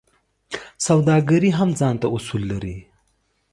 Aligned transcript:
سوداګري 0.87 1.51
هم 1.57 1.69
ځانته 1.79 2.07
اصول 2.15 2.43
لري. 2.51 2.77